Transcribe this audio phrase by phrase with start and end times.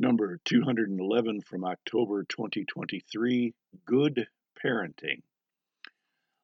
[0.00, 3.52] Number 211 from October 2023
[3.84, 4.28] Good
[4.64, 5.22] Parenting.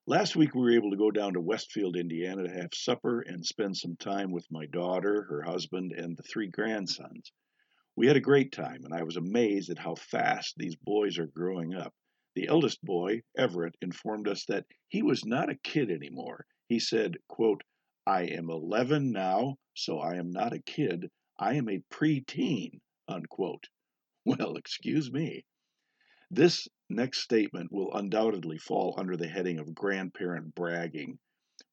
[0.08, 3.46] Last week we were able to go down to Westfield, Indiana to have supper and
[3.46, 7.30] spend some time with my daughter, her husband, and the three grandsons.
[7.94, 11.28] We had a great time, and I was amazed at how fast these boys are
[11.28, 11.94] growing up.
[12.34, 16.44] The eldest boy, Everett, informed us that he was not a kid anymore.
[16.66, 17.62] He said, quote,
[18.04, 21.08] I am 11 now, so I am not a kid.
[21.38, 23.68] I am a preteen unquote.
[24.24, 25.44] Well, excuse me.
[26.30, 31.18] This next statement will undoubtedly fall under the heading of grandparent bragging,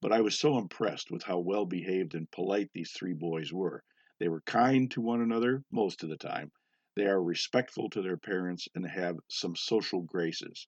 [0.01, 3.83] but I was so impressed with how well behaved and polite these three boys were.
[4.19, 6.51] They were kind to one another most of the time.
[6.95, 10.67] They are respectful to their parents and have some social graces.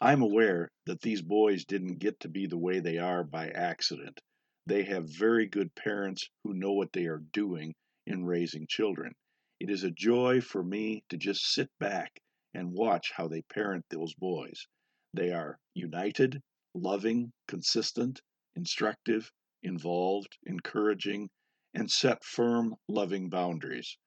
[0.00, 4.20] I'm aware that these boys didn't get to be the way they are by accident.
[4.66, 7.74] They have very good parents who know what they are doing
[8.06, 9.14] in raising children.
[9.60, 12.22] It is a joy for me to just sit back
[12.54, 14.66] and watch how they parent those boys.
[15.12, 16.42] They are united,
[16.74, 18.22] loving, consistent,
[18.56, 19.30] instructive,
[19.62, 21.28] involved, encouraging,
[21.74, 23.98] and set firm, loving boundaries.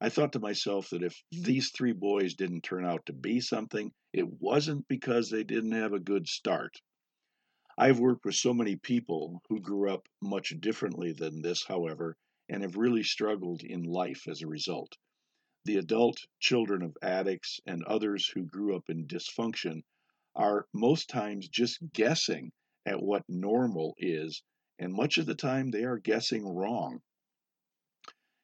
[0.00, 3.92] I thought to myself that if these three boys didn't turn out to be something,
[4.12, 6.80] it wasn't because they didn't have a good start.
[7.76, 12.16] I've worked with so many people who grew up much differently than this, however,
[12.48, 14.96] and have really struggled in life as a result.
[15.64, 19.82] The adult children of addicts and others who grew up in dysfunction
[20.34, 22.52] are most times just guessing
[22.84, 24.42] at what normal is,
[24.78, 27.00] and much of the time they are guessing wrong.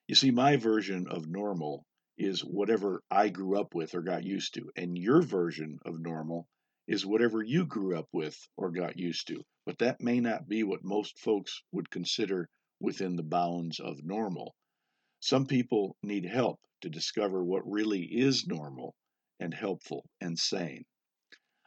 [0.07, 1.85] You see, my version of normal
[2.17, 6.49] is whatever I grew up with or got used to, and your version of normal
[6.87, 9.45] is whatever you grew up with or got used to.
[9.67, 12.49] But that may not be what most folks would consider
[12.81, 14.55] within the bounds of normal.
[15.21, 18.95] Some people need help to discover what really is normal
[19.41, 20.85] and helpful and sane.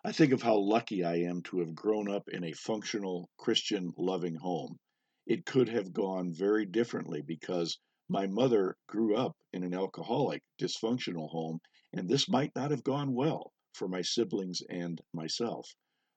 [0.05, 3.93] I think of how lucky I am to have grown up in a functional, Christian,
[3.97, 4.79] loving home.
[5.27, 11.29] It could have gone very differently because my mother grew up in an alcoholic, dysfunctional
[11.29, 11.59] home,
[11.93, 15.75] and this might not have gone well for my siblings and myself.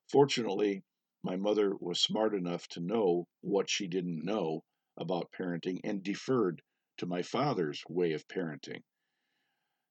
[0.09, 0.83] Fortunately,
[1.21, 4.63] my mother was smart enough to know what she didn't know
[4.97, 6.61] about parenting and deferred
[6.97, 8.81] to my father's way of parenting.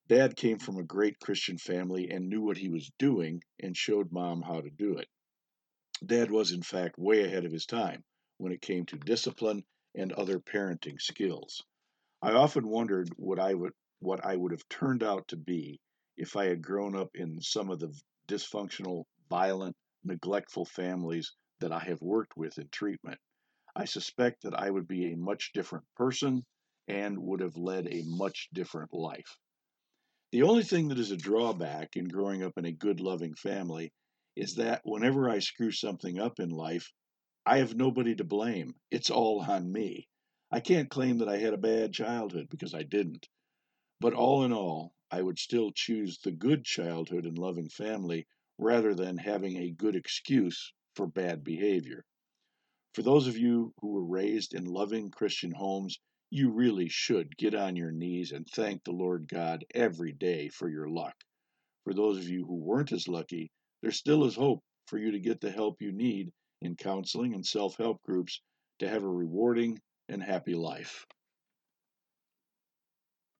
[0.06, 4.12] Dad came from a great Christian family and knew what he was doing and showed
[4.12, 5.08] mom how to do it.
[6.04, 8.04] Dad was, in fact, way ahead of his time
[8.36, 11.62] when it came to discipline and other parenting skills.
[12.20, 15.80] I often wondered what I would what I would have turned out to be
[16.16, 17.98] if I had grown up in some of the
[18.28, 23.18] dysfunctional, violent, neglectful families that I have worked with in treatment.
[23.76, 26.44] I suspect that I would be a much different person
[26.86, 29.36] and would have led a much different life.
[30.30, 33.92] The only thing that is a drawback in growing up in a good, loving family
[34.36, 36.92] is that whenever I screw something up in life,
[37.46, 38.74] I have nobody to blame.
[38.90, 40.08] It's all on me.
[40.50, 43.28] I can't claim that I had a bad childhood because I didn't.
[44.00, 48.26] But all in all, I would still choose the good childhood and loving family
[48.58, 52.04] rather than having a good excuse for bad behavior.
[52.94, 55.98] For those of you who were raised in loving Christian homes,
[56.30, 60.68] you really should get on your knees and thank the Lord God every day for
[60.68, 61.16] your luck.
[61.82, 63.50] For those of you who weren't as lucky,
[63.82, 67.44] there still is hope for you to get the help you need in counseling and
[67.44, 68.40] self help groups
[68.78, 71.04] to have a rewarding and happy life.